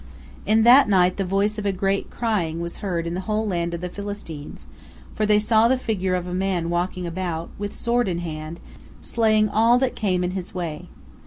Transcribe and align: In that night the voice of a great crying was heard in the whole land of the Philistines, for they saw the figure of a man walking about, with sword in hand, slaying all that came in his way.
In 0.47 0.63
that 0.63 0.89
night 0.89 1.17
the 1.17 1.23
voice 1.23 1.59
of 1.59 1.65
a 1.67 1.71
great 1.71 2.09
crying 2.09 2.59
was 2.59 2.77
heard 2.77 3.05
in 3.05 3.13
the 3.13 3.19
whole 3.29 3.45
land 3.45 3.75
of 3.75 3.81
the 3.81 3.87
Philistines, 3.89 4.65
for 5.13 5.27
they 5.27 5.37
saw 5.37 5.67
the 5.67 5.77
figure 5.77 6.15
of 6.15 6.25
a 6.25 6.33
man 6.33 6.71
walking 6.71 7.05
about, 7.05 7.51
with 7.59 7.75
sword 7.75 8.07
in 8.07 8.17
hand, 8.17 8.59
slaying 8.99 9.47
all 9.47 9.77
that 9.77 9.95
came 9.95 10.23
in 10.23 10.31
his 10.31 10.55
way. 10.55 10.89